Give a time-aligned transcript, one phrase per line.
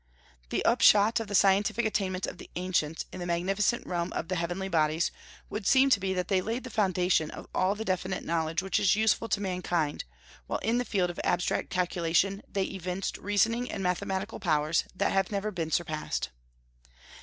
[0.49, 4.35] The upshot of the scientific attainments of the ancients, in the magnificent realm of the
[4.35, 5.11] heavenly bodies,
[5.47, 8.79] would seem to be that they laid the foundation of all the definite knowledge which
[8.79, 10.03] is useful to mankind;
[10.47, 15.29] while in the field of abstract calculation they evinced reasoning and mathematical powers that have
[15.31, 16.31] never been surpassed.